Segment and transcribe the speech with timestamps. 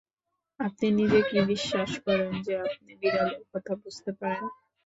[0.59, 4.43] আপনি নিজে কি বিশ্বাস করেন যে আপনি বিড়ালের কথা বুঝতে পারেন?